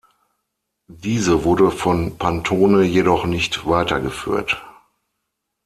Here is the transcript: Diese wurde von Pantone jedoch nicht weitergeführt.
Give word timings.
Diese 0.87 1.43
wurde 1.43 1.69
von 1.69 2.17
Pantone 2.17 2.81
jedoch 2.81 3.25
nicht 3.27 3.67
weitergeführt. 3.67 4.59